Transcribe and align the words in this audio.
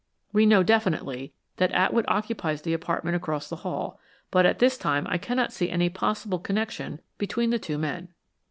We 0.33 0.47
know 0.47 0.63
definitely 0.63 1.31
that 1.57 1.71
Atwood 1.73 2.05
occupies 2.07 2.63
the 2.63 2.73
apartment 2.73 3.15
across 3.15 3.47
the 3.47 3.57
hall, 3.57 3.99
but 4.31 4.47
at 4.47 4.57
this 4.57 4.75
time 4.75 5.05
I 5.07 5.19
cannot 5.19 5.53
see 5.53 5.69
any 5.69 5.89
possible 5.89 6.39
connection 6.39 7.01
between 7.19 7.51
the 7.51 7.59
two 7.59 7.77
men. 7.77 8.07